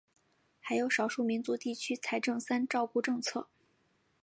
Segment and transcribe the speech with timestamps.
[0.59, 3.49] 还有少数民族地区财政三照顾政策。